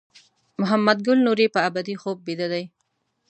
[0.61, 2.63] محمد ګل نوري په ابدي خوب بیده دی.